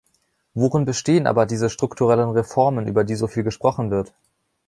Worin 0.55 0.85
bestehen 0.85 1.27
aber 1.27 1.45
diese 1.45 1.69
strukturellen 1.69 2.31
Reformen, 2.31 2.87
über 2.87 3.03
die 3.03 3.13
so 3.13 3.27
viel 3.27 3.43
gesprochen 3.43 3.91
wird? 3.91 4.11